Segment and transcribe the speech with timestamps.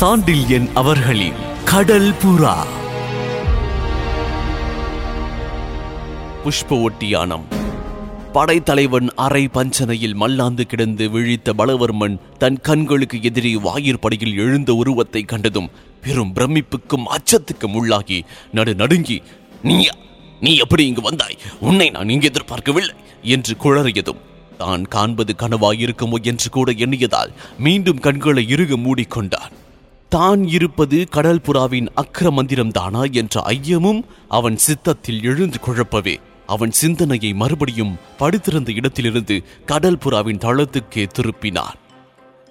[0.00, 2.66] சாண்டில்யன் அவர்களின் கடல் புறா.
[6.44, 7.44] புஷ்ப ஒட்டியானம்.
[8.32, 15.70] படைத்தலைவன் அரை பஞ்சனையில் மல்லாந்து கிடந்து விழித்த பலவர்மன் தன் கண்களுக்கு எதிரே வாயிற்படியில் எழுந்த உருவத்தை கண்டதும்
[16.00, 19.22] பெரும் பிரமிப்புக்கும் அச்சத்துக்கும் உள்ளாகி நடு நடுங்கி
[19.62, 19.92] நீயா
[20.40, 21.38] நீ எப்படி இங்கு வந்தாய்?
[21.60, 24.20] உன்னை நான் இங்கு எதிர்பார்க்கவில்லை என்று குழறியதும்
[24.58, 26.22] தான் காண்பது கனவாயிருக்குமோ?
[26.22, 29.68] என்று கூட எண்ணியதால் மீண்டும் கண்களை இறுக மூடிக்கொண்டான்.
[30.14, 36.14] தான் இருப்பது கடல் புறாவின் அக்கிர மந்திரம் தானா என்ற ஐயமும் அவன் சித்தத்தில் எழுந்து குழப்பவே.
[36.46, 41.76] அவன் சிந்தனையை மறுபடியும் படுத்திருந்த இடத்திலிருந்து கடல் புறாவின் தளத்துக்கே திருப்பினான்.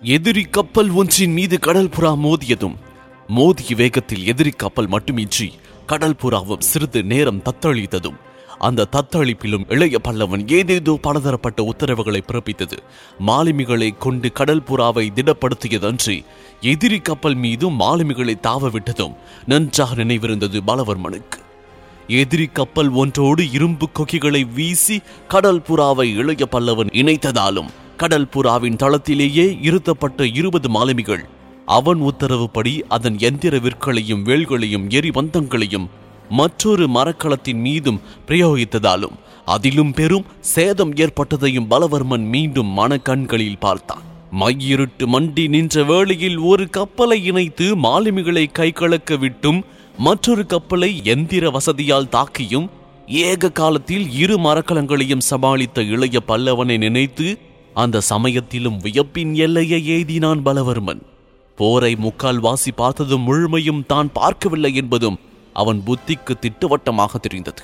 [0.02, 2.78] எதிரி கப்பல் ஒன்றின் மீது கடல் புறா மோதியதும்
[3.28, 5.50] மோதிய வேகத்தில் எதிரி கப்பல் மட்டுமின்றி
[5.86, 8.20] கடல் புறாவும் சிறிது நேரம் தத்தளித்ததும்
[8.60, 12.78] அந்த தத்தளிப்பிலும் இளைய பல்லவன் ஏதேதோ பலதரப்பட்ட உத்தரவுகளை பிறப்பித்தது.
[13.28, 16.24] மாலுமிகளை கொண்டு கடல் புறாவை திடப்படுத்தியதன்றி
[16.62, 21.40] எதிரி கப்பல் மீது மாலுமிகளை தாவ விட்டதும் நன்றாக நினைவிருந்தது பலவர்மனுக்கு.
[22.08, 30.26] எதிரி கப்பல் ஒன்றோடு இரும்பு கொக்கிகளை வீசி கடல் புறாவை இளைய பல்லவன் இணைத்ததாலும் கடல் புறாவின் தளத்திலேயே இருத்தப்பட்ட
[30.26, 31.24] இருபது மாலுமிகள்
[31.66, 35.88] அவன் உத்தரவுப்படி அதன் எந்திர விற்களையும் வேல்களையும் எரிவந்தங்களையும்
[36.30, 44.04] மற்றொரு மரக்கலத்தின் மீதும் பிரயோகித்ததாலும் அதிலும் பெரும் சேதம் ஏற்பட்டதையும் பலவர்மன் மீண்டும் மனக்கண்களில் பார்த்தான்.
[44.40, 49.66] மையிருட்டு மண்டி நின்ற வேளையில் ஒரு கப்பலை இணைத்து மாலுமிகளை கை கலக்க விட்டும்
[49.98, 52.70] மற்றொரு கப்பலை எந்திர வசதியால் தாக்கியும்
[53.08, 57.40] ஏக காலத்தில் இரு மரக்கலங்களையும் சமாளித்த இளைய பல்லவனை நினைத்து
[57.74, 61.02] அந்த சமயத்திலும் வியப்பின் எல்லையை எய்தினான் பலவர்மன்.
[61.56, 65.20] போரை முக்கால் வாசி பார்த்ததும் முழுமையும் தான் பார்க்கவில்லை என்பதும்
[65.62, 67.64] அவன் புத்திக்கு திட்டவட்டமாக தெரிந்தது.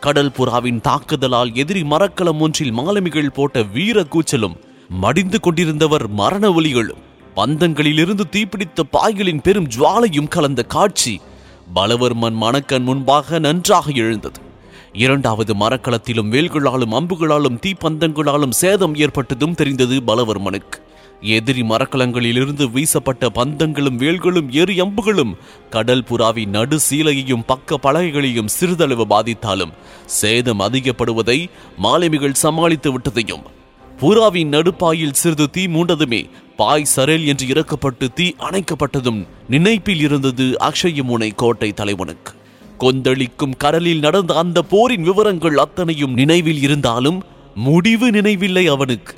[0.00, 4.56] கடல் புறாவின் தாக்குதலால் எதிரி மரக்கலம் ஒன்றில் மாலுமிகள் போட்ட வீர கூச்சலும்
[5.02, 7.02] மடிந்து கொண்டிருந்தவர் மரண ஒலிகளும்
[7.36, 11.14] பந்தங்களிலிருந்து தீப்பிடித்த பாய்களின் பெரும் ஜுவாலையும் கலந்த காட்சி
[11.74, 14.40] பலவர்மன் மணக்கண் முன்பாக நன்றாக எழுந்தது.
[15.04, 20.78] இரண்டாவது மரக்கலத்திலும் வேல்களாலும் அம்புகளாலும் தீப்பந்தங்களாலும் சேதம் ஏற்பட்டதும் தெரிந்தது பலவர்மனுக்கு.
[21.22, 25.34] எதிரி மரக்கலங்களிலிருந்து வீசப்பட்ட பந்தங்களும் வேல்களும் எரி அம்புகளும்
[25.70, 29.72] கடல் புறாவின் நடு சீலையையும் பக்க பலகைகளையும் சிறிதளவு பாதித்தாலும்
[30.06, 31.46] சேதம் அதிகப்படுவதை
[31.76, 33.44] மாலுமிகள் சமாளித்து விட்டதையும்
[34.00, 41.72] புறாவின் நடுப்பாயில் சிறிது தீ மூண்டதுமே பாய் சரேல் என்று இறக்கப்பட்டு தீ அணைக்கப்பட்டதும் நினைப்பில் இருந்தது அக்ஷயமுனை கோட்டை
[41.72, 42.32] தலைவனுக்கு.
[42.78, 47.22] கொந்தளிக்கும் கடலில் நடந்த அந்த போரின் விவரங்கள் அத்தனையும் நினைவில் இருந்தாலும்
[47.54, 49.14] முடிவு நினைவில்லை அவனுக்கு.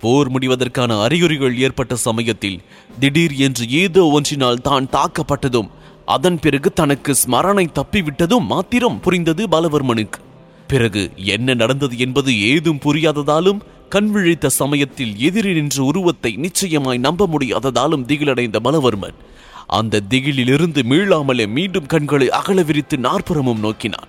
[0.00, 2.62] போர் முடிவதற்கான அறிகுறிகள் ஏற்பட்ட சமயத்தில்
[3.00, 5.70] திடீர் என்று ஏதோ ஒன்றினால் தான் தாக்கப்பட்டதும்
[6.06, 10.20] அதன் பிறகு தனக்கு ஸ்மரணை தப்பிவிட்டதும் மாத்திரம் புரிந்தது பலவர்மனுக்கு.
[10.66, 18.06] பிறகு என்ன நடந்தது என்பது ஏதும் புரியாததாலும் கண் விழித்த சமயத்தில் எதிரி நின்ற உருவத்தை நிச்சயமாய் நம்ப முடியாததாலும்
[18.06, 19.18] திகிலடைந்த பலவர்மன்
[19.66, 24.08] அந்த திகிலிலிருந்து மீளாமலே மீண்டும் கண்களை அகல விரித்து நாற்புறமும் நோக்கினான்.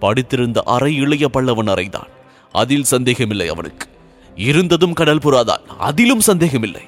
[0.00, 2.10] படித்திருந்த அறை இளைய பல்லவன் அறைதான்.
[2.52, 3.86] அதில் சந்தேகமில்லை அவனுக்கு.
[4.36, 5.66] இருந்ததும் கடல் புறாதான்.
[5.78, 6.82] அதிலும் சந்தேகமில்லை.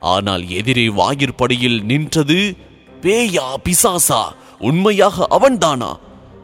[0.00, 2.56] ஆனால் எதிரே வாயிற்படியில் நின்றது
[3.02, 4.24] பேயா பிசாசா
[4.58, 5.98] உண்மையாக அவன்தானா?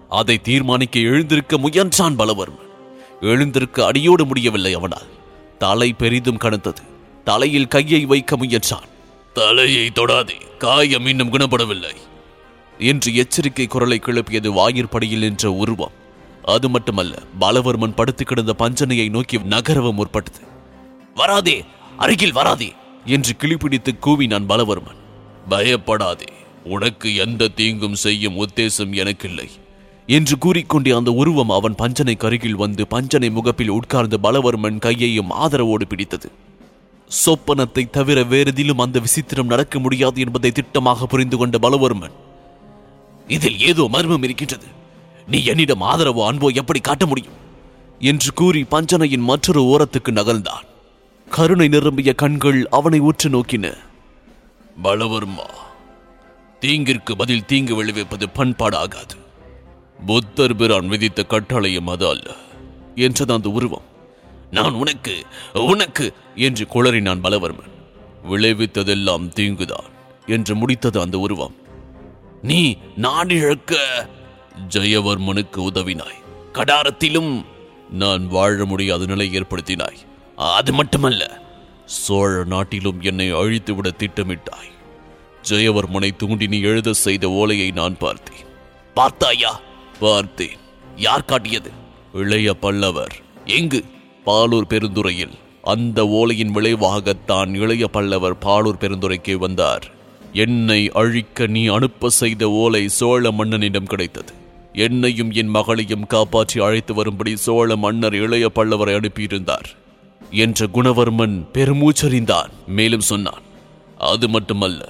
[0.08, 2.62] அதை தீர்மானிக்க எழுந்திருக்க முயன்றான் பலவர்மன்.
[3.20, 5.06] எழுந்திருக்க அடியோடு முடியவில்லை அவனால்.
[5.58, 6.82] தலை பெரிதும் கனத்தது.
[7.24, 8.88] தலையில் கையை வைக்க முயன்றான்.
[9.32, 11.94] தலையை தொடாதே காயம் இன்னும் குணப்படவில்லை.
[12.78, 16.02] என்று எச்சரிக்கை குரலை கிளப்பியது வாயிற்படியில் நின்ற உருவம்.
[16.52, 20.40] அது மட்டுமல்ல பலவர்மன் படுத்து கிடந்த பஞ்சனையை நோக்கி நகரவும் முற்பட்டது.
[21.14, 21.56] வராதே
[21.96, 22.70] அருகில் வராதே
[23.14, 25.00] என்று கிளிப்பிடித்து கூவினான் பலவர்மன்.
[25.48, 26.30] பயப்படாதே
[26.74, 29.48] உனக்கு எந்த தீங்கும் செய்யும் உத்தேசம் எனக்கில்லை
[30.08, 36.28] என்று கூறிக்கொண்டே அந்த உருவம் அவன் பஞ்சனை கருகில் வந்து பஞ்சனை முகப்பில் உட்கார்ந்து பலவர்மன் கையையும் ஆதரவோடு பிடித்தது.
[37.10, 42.14] சொப்பனத்தை தவிர வேறெதிலும் அந்த விசித்திரம் நடக்க முடியாது என்பதை திட்டமாக புரிந்து கொண்ட பலவர்மன்
[43.28, 44.68] இதில் ஏதோ மர்மம் இருக்கின்றது.
[45.26, 47.32] நீ என்னிடம் ஆதரவு அன்போ எப்படி காட்ட முடியும்?
[47.98, 50.64] என்று கூறி பஞ்சனையின் மற்றொரு ஓரத்துக்கு நகர்ந்தான்.
[51.30, 53.76] கருணை நிரம்பிய கண்கள் அவனை உற்று நோக்கின.
[54.84, 55.46] பலவர்மா
[56.60, 59.16] தீங்கிற்கு பதில் தீங்கு விளைவிப்பது பண்பாடாகாது.
[60.06, 62.34] புத்தர் பிரான் விதித்த கட்டளையும் அது அல்ல
[62.94, 63.92] என்றது அந்த உருவம்.
[64.50, 67.72] நான் உனக்கு உனக்கு என்று குளறினான் பலவர்மன்.
[68.30, 69.88] விளைவித்ததெல்லாம் தீங்குதான்
[70.26, 71.54] என்று முடித்தது அந்த உருவம்.
[72.42, 73.74] நீ நாடிழக்க
[74.68, 76.22] ஜெயவர்மனுக்கு உதவினாய்.
[76.52, 77.44] கடாரத்திலும்
[77.90, 79.96] நான் வாழ முடியாத நிலை ஏற்படுத்தினாய்.
[80.36, 81.40] அது மட்டுமல்ல
[81.84, 84.72] சோழ நாட்டிலும் என்னை அழித்துவிட திட்டமிட்டாய்.
[85.48, 88.44] ஜெயவர்மனை தூண்டி நீ எழுத செய்த ஓலையை நான் பார்த்தேன்.
[88.94, 89.60] பார்த்தாயா?
[90.00, 90.56] பார்த்தேன்.
[90.96, 91.70] யார் காட்டியது?
[92.12, 93.20] இளைய பல்லவர்.
[93.44, 93.84] எங்கு?
[94.26, 95.38] பாலூர் பெருந்துறையில்.
[95.62, 99.92] அந்த ஓலையின் விளைவாகத்தான் இளைய பல்லவர் பாலூர் பெருந்துறைக்கு வந்தார்.
[100.32, 104.32] என்னை அழிக்க நீ அனுப்ப செய்த ஓலை சோழ மன்னனிடம் கிடைத்தது.
[104.74, 109.68] என்னையும் என் மகளையும் காப்பாற்றி அழைத்து வரும்படி சோழ மன்னர் இளைய பல்லவரை அனுப்பியிருந்தார்.
[110.30, 112.48] என்ற குணவர்மன் பெருமூச்சறிந்தான்.
[112.66, 113.42] மேலும் சொன்னான்
[113.98, 114.88] அது மட்டுமல்ல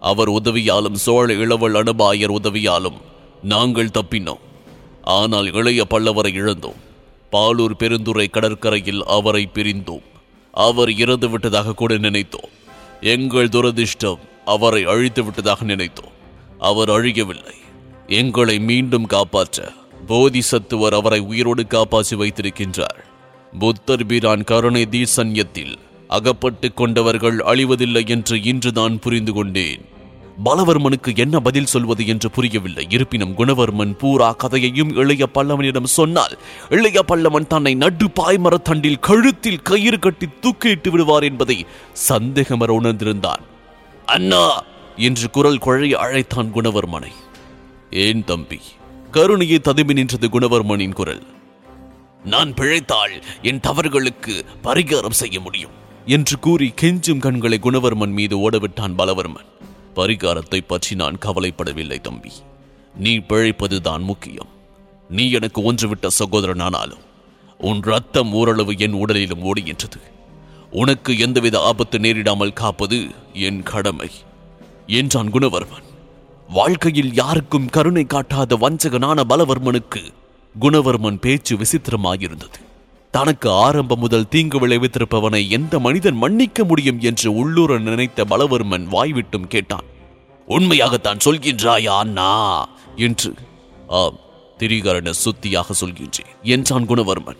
[0.00, 2.96] அவர் உதவியாலும் சோழ இளவல் அனுபாயர் உதவியாலும்
[3.42, 4.44] நாங்கள் தப்பினோம்.
[5.02, 6.80] ஆனால் இளைய பல்லவரை இழந்தோம்.
[7.32, 10.06] பாலூர் பெருந்துறை கடற்கரையில் அவரை பிரிந்தோம்.
[10.52, 12.50] அவர் இறந்து விட்டதாக கூட நினைத்தோம்.
[13.00, 16.14] எங்கள் துரதிர்ஷ்டம் அவரை அழித்து விட்டதாக நினைத்தோம்.
[16.58, 17.58] அவர் அழியவில்லை.
[18.10, 19.72] எங்களை மீண்டும் காப்பாற்ற
[20.08, 23.00] போதிசத்துவர் அவரை உயிரோடு காப்பாற்றி வைத்திருக்கின்றார்.
[23.58, 25.78] புத்தர் பிரான் கருணை தீசன்யத்தில்
[26.08, 29.88] அகப்பட்டு கொண்டவர்கள் அழிவதில்லை என்று இன்று நான் புரிந்து கொண்டேன்.
[30.44, 32.86] பலவர்மனுக்கு என்ன பதில் சொல்வது என்று புரியவில்லை.
[32.90, 40.28] இருப்பினும் குணவர்மன் பூரா கதையையும் இளைய பல்லவனிடம் சொன்னால் இளைய பல்லவன் தன்னை நடு பாய்மரத்தண்டில் கழுத்தில் கயிறு கட்டி
[40.40, 41.66] தூக்கிட்டு விடுவார் என்பதை
[42.08, 43.40] சந்தேகமர உணர்ந்திருந்தான்.
[44.06, 44.62] அண்ணா!
[44.96, 47.10] என்று குரல் குழைய அழைத்தான் குணவர்மனை.
[47.90, 48.58] ஏன் தம்பி?
[49.10, 51.22] கருணையை ததுமி நின்றது குணவர்மனின் குரல்.
[52.24, 55.74] நான் பிழைத்தால் என் தவறுகளுக்கு பரிகாரம் செய்ய முடியும்
[56.06, 59.50] என்று கூறி கெஞ்சும் கண்களை குணவர்மன் மீது ஓடவிட்டான் பலவர்மன்.
[59.94, 62.32] பரிகாரத்தை பற்றி நான் கவலைப்படவில்லை தம்பி.
[62.94, 64.50] நீ பிழைப்பதுதான் முக்கியம்.
[65.10, 67.04] நீ எனக்கு ஒன்றுவிட்ட சகோதரனானாலும்
[67.60, 70.00] உன் ரத்தம் ஓரளவு என் உடலிலும் ஓடுகின்றது
[70.70, 72.98] உனக்கு எந்தவித ஆபத்து நேரிடாமல் காப்பது
[73.32, 74.10] என் கடமை
[74.86, 75.86] என்றான் குணவர்மன்.
[76.52, 80.12] வாழ்க்கையில் யாருக்கும் கருணை காட்டாத வஞ்சகனான பலவர்மனுக்கு
[80.60, 82.58] குணவர்மன் பேச்சு விசித்திரமாயிருந்தது.
[83.10, 89.84] தனக்கு ஆரம்பம் முதல் தீங்கு விளைவித்திருப்பவனை எந்த மனிதன் மன்னிக்க முடியும் என்று உள்ளூர நினைத்த பலவர்மன் வாய்விட்டும் கேட்டான்.
[90.48, 92.68] உண்மையாகத்தான் சொல்கின்றாயா அண்ணா?
[92.96, 93.34] என்று.
[93.88, 94.16] ஆம்
[94.58, 97.38] திரிகரண சுத்தியாக சொல்கின்றேன் என்றான் குணவர்மன்.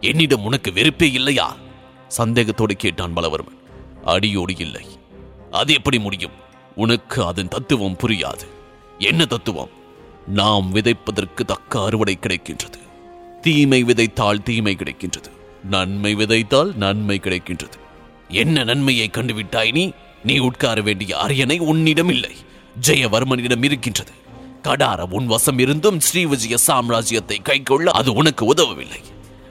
[0.00, 1.56] என்னிடம் உனக்கு வெறுப்பே இல்லையா?
[2.08, 3.58] சந்தேகத்தோடு கேட்டான் பலவர்மன்.
[4.04, 4.84] அடியோடு இல்லை.
[5.50, 6.46] அது எப்படி முடியும்?
[6.78, 8.46] உனக்கு அதன் தத்துவம் புரியாது.
[8.98, 9.68] என்ன தத்துவம்?
[10.26, 12.78] நாம் விதைப்பதற்கு தக்க அறுவடை கிடைக்கின்றது.
[13.40, 15.30] தீமை விதைத்தால் தீமை கிடைக்கின்றது.
[15.64, 17.78] நன்மை விதைத்தால் நன்மை கிடைக்கின்றது.
[18.28, 19.90] என்ன நன்மையை கண்டுவிட்டாய் நீ?
[20.24, 22.34] நீ உட்கார வேண்டிய அரியணை உன்னிடம் இல்லை.
[22.86, 24.12] ஜெயவர்மனிடம் இருக்கின்றது.
[24.62, 29.00] கடார உன் வசம் இருந்தும் ஸ்ரீவிஜய சாம்ராஜ்யத்தை கைக்கொள்ள அது உனக்கு உதவவில்லை.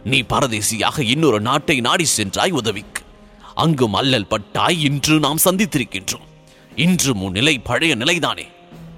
[0.04, 3.04] நீ பரதேசியாக இன்னொரு நாட்டை நாடி சென்றாய் உதவிக்கு.
[3.56, 6.26] அங்கும் அல்லல் பட்டாய் இன்று நாம் சந்தித்திருக்கின்றோம்.
[6.78, 8.44] இன்றும் உன் நிலை பழைய நிலைதானே.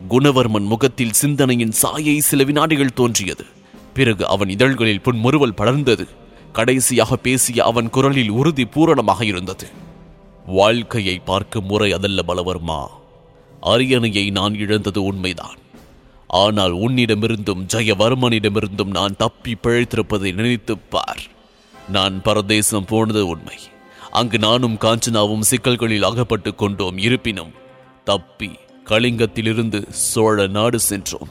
[0.09, 3.45] குணவர்மன் முகத்தில் சிந்தனையின் சாயை சில வினாடிகள் தோன்றியது.
[3.93, 6.07] பிறகு அவன் இதழ்களில் புன்முறுவல் படர்ந்தது.
[6.53, 9.67] கடைசியாக பேசிய அவன் குரலில் உறுதி பூரணமாக இருந்தது.
[10.45, 12.85] வாழ்க்கையை பார்க்கும் முறை அதல்ல பலவர்மா.
[13.61, 15.57] அரியணையை நான் இழந்தது உண்மைதான்.
[16.27, 21.21] ஆனால் உன்னிடமிருந்தும் ஜெயவர்மனிடமிருந்தும் நான் தப்பி பிழைத்திருப்பதை நினைத்துப் பார்.
[21.89, 23.55] நான் பரதேசம் போனது உண்மை.
[24.11, 26.97] அங்கு நானும் காஞ்சனாவும் சிக்கல்களில் அகப்பட்டு கொண்டோம்.
[26.97, 27.67] இருப்பினும்
[28.09, 28.49] தப்பி
[28.89, 31.29] கலிங்கத்திலிருந்து சோழ நாடு சென்றோம்.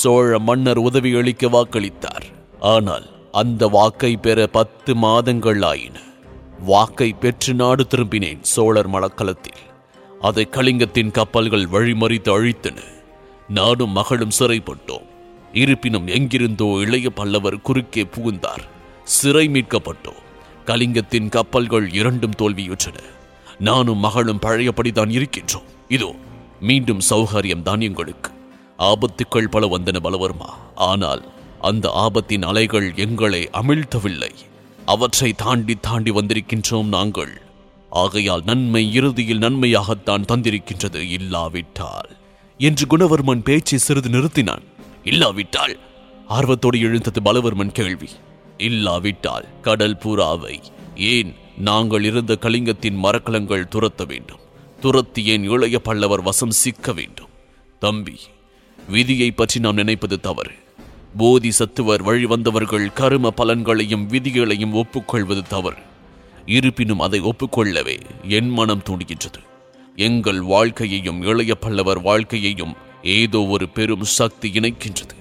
[0.00, 2.26] சோழ மன்னர் உதவி அளிக்க வாக்களித்தார்.
[2.60, 5.96] ஆனால் அந்த வாக்கை பெற பத்து மாதங்கள் ஆயின.
[6.64, 9.62] வாக்கை பெற்று நாடு திரும்பினேன் சோழர் மலக்களத்தில்
[10.20, 12.78] அதை கலிங்கத்தின் கப்பல்கள் வழிமறித்து அழித்தன.
[13.48, 15.06] நானும் மகளும் சிறைப்பட்டோம்.
[15.52, 18.64] இருப்பினும் எங்கிருந்தோ இளைய பல்லவர் குறுக்கே புகுந்தார்.
[19.16, 20.20] சிறை மீட்கப்பட்டோம்.
[20.66, 22.98] கலிங்கத்தின் கப்பல்கள் இரண்டும் தோல்வியுற்றன.
[23.58, 25.68] நானும் மகளும் பழையபடிதான் இருக்கின்றோம்.
[25.90, 26.16] இதோ
[26.60, 28.30] மீண்டும் சௌகரியம் தான் எங்களுக்கு
[28.78, 30.50] ஆபத்துக்கள் பல வந்தன பலவர்மா.
[30.74, 31.22] ஆனால்
[31.60, 34.30] அந்த ஆபத்தின் அலைகள் எங்களை அமிழ்த்தவில்லை.
[34.86, 37.40] அவற்றை தாண்டி தாண்டி வந்திருக்கின்றோம் நாங்கள்.
[37.90, 41.00] ஆகையால் நன்மை இறுதியில் நன்மையாகத்தான் தந்திருக்கின்றது.
[41.10, 42.10] இல்லாவிட்டால்.
[42.58, 44.64] என்று குணவர்மன் பேச்சை சிறிது நிறுத்தினான்.
[45.04, 45.76] இல்லாவிட்டால்
[46.28, 48.10] ஆர்வத்தோடு எழுந்தது பலவர்மன் கேள்வி.
[48.58, 50.56] இல்லாவிட்டால் கடல் பூராவை
[50.96, 54.44] ஏன் நாங்கள் இருந்த கலிங்கத்தின் மரக்கலங்கள் துரத்த வேண்டும்.
[54.80, 57.28] துரத்தி ஏன் இளைய பல்லவர் வசம் சிக்க வேண்டும்?
[57.78, 58.18] தம்பி
[58.88, 60.50] விதியை பற்றி நாம் நினைப்பது தவறு.
[61.16, 65.76] போதி சத்துவர் வழி வந்தவர்கள் கரும பலன்களையும் விதிகளையும் ஒப்புக்கொள்வது தவறு.
[66.46, 69.42] இருப்பினும் அதை ஒப்புக்கொள்ளவே என் மனம் தூண்டுகின்றது.
[69.96, 75.16] எங்கள் வாழ்க்கையையும் இளைய பல்லவர் வாழ்க்கையையும் ஏதோ ஒரு பெரும் சக்தி இணைக்கின்றது.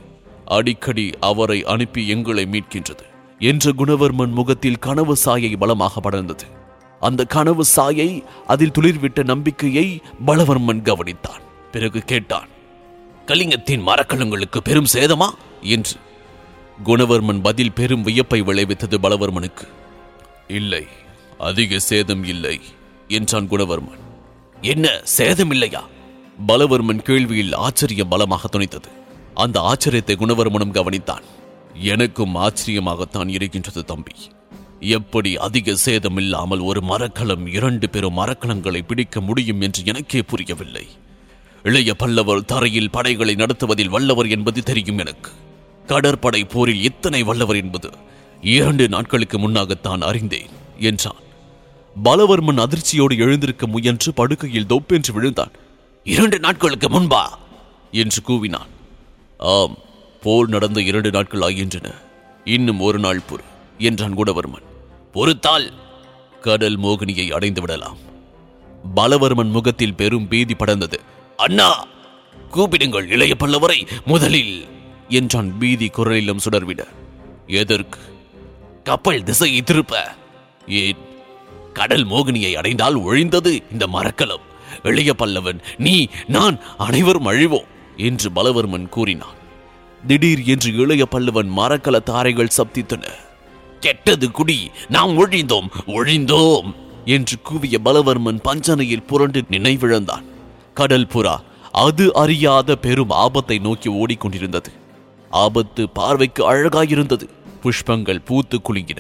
[0.46, 3.06] அடிக்கடி அவரை அனுப்பி எங்களை மீட்கின்றது.
[3.40, 6.59] என்ற குணவர்மன் முகத்தில் கனவு சாயை பலமாக படர்ந்தது.
[7.00, 11.42] அந்த கனவு சாயை அதில் துளிர்விட்ட நம்பிக்கையை பலவர்மன் கவனித்தான்.
[11.72, 12.48] பிறகு கேட்டான்
[13.26, 15.30] கலிங்கத்தின் மரக்கலங்களுக்கு பெரும் சேதமா?
[15.62, 15.92] என்று.
[16.86, 19.68] குணவர்மன் பதில் பெரும் வியப்பை விளைவித்தது பலவர்மனுக்கு.
[20.48, 20.88] இல்லை
[21.38, 22.62] அதிக சேதம் இல்லை
[23.08, 24.00] என்றான் குணவர்மன்.
[24.62, 25.84] என்ன சேதம் இல்லையா?
[26.48, 28.90] பலவர்மன் கேள்வியில் ஆச்சரியம் பலமாக துணித்தது.
[29.34, 31.24] அந்த ஆச்சரியத்தை குணவர்மனும் கவனித்தான்.
[31.74, 34.12] எனக்கும் ஆச்சரியமாகத்தான் இருக்கின்றது தம்பி.
[34.80, 40.88] எப்படி அதிக சேதம் இல்லாமல் ஒரு மரக்கலம் இரண்டு பெரும் மரக்கலங்களை பிடிக்க முடியும் என்று எனக்கே புரியவில்லை.
[41.64, 45.32] இளைய பல்லவர் தரையில் படைகளை நடத்துவதில் வல்லவர் என்பது தெரியும் எனக்கு.
[45.86, 47.90] கடற்படை போரில் இத்தனை வல்லவர் என்பது
[48.42, 51.22] இரண்டு நாட்களுக்கு முன்னாகத்தான் அறிந்தேன் என்றான்.
[52.04, 55.52] பலவர்மன் அதிர்ச்சியோடு எழுந்திருக்க முயன்று படுக்கையில் தொப்பென்று விழுந்தான்.
[56.04, 57.24] இரண்டு நாட்களுக்கு முன்பா
[57.92, 58.70] என்று கூவினான்.
[59.38, 59.78] ஆம்
[60.22, 61.94] போர் நடந்த இரண்டு நாட்கள் ஆகின்றன.
[62.44, 63.44] இன்னும் ஒரு நாள் பொறு
[63.78, 64.68] என்றான் குடவர்மன்.
[65.14, 65.74] பொறுத்தால்
[66.42, 67.98] கடல் மோகினியை அடைந்து விடலாம்.
[68.96, 71.00] பலவர்மன் முகத்தில் பெரும் பீதி படர்ந்தது.
[71.38, 71.88] அண்ணா
[72.52, 74.68] கூப்பிடுங்கள் இளைய பல்லவரை முதலில்
[75.10, 76.88] என்றான் பீதி குரலிலும் சுடர்விட.
[77.48, 78.00] எதற்கு?
[78.84, 80.16] கப்பல் திசையை திருப்ப.
[80.68, 80.98] ஏன்?
[81.74, 84.48] கடல் மோகினியை அடைந்தால் ஒழிந்தது இந்த மரக்கலம்.
[84.84, 89.38] இளைய பல்லவன் நீ நான் அனைவரும் அழிவோம் என்று பலவர்மன் கூறினான்.
[90.08, 93.08] திடீர் என்று இளைய பல்லவன் மரக்கல தாரைகள் சப்தித்தன.
[93.80, 94.60] கெட்டது குடி
[94.90, 96.70] நாம் ஒழிந்தோம் ஒழிந்தோம்
[97.06, 100.26] என்று கூவிய பலவர்மன் பஞ்சனையில் புரண்டு நினைவிழந்தான்.
[100.74, 101.36] கடல் புறா
[101.72, 104.72] அது அறியாத பெரும் ஆபத்தை நோக்கி ஓடிக்கொண்டிருந்தது.
[105.32, 107.26] ஆபத்து பார்வைக்கு அழகாயிருந்தது.
[107.64, 109.00] புஷ்பங்கள் பூத்து குலுங்கின.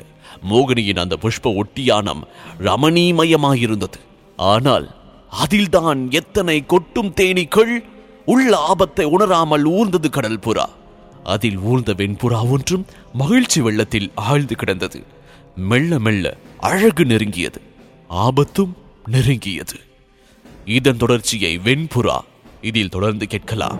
[0.50, 2.24] மோகினியின் அந்த புஷ்ப ஒட்டியானம்
[2.59, 4.00] ரமணீமயமாயிருந்தது.
[4.38, 4.88] ஆனால்
[5.29, 7.74] அதில்தான் எத்தனை கொட்டும் தேனீக்கள்
[8.25, 10.65] உள்ள ஆபத்தை உணராமல் ஊர்ந்தது கடல் புறா.
[11.29, 15.03] அதில் ஊழ்ந்த வெண்புறா ஒன்றும் மகிழ்ச்சி வெள்ளத்தில் ஆழ்ந்து கிடந்தது.
[15.55, 17.59] மெல்ல மெல்ல அழகு நெருங்கியது.
[18.07, 18.74] ஆபத்தும்
[19.12, 19.77] நெருங்கியது.
[20.65, 22.17] இதன் தொடர்ச்சியை வெண்புறா
[22.62, 23.79] இதில் தொடர்ந்து கேட்கலாம்.